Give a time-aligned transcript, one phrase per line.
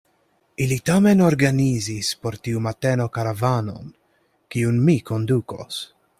[0.63, 3.93] Ili tamen organizis por tiu mateno karavanon,
[4.57, 5.83] kiun mi kondukos.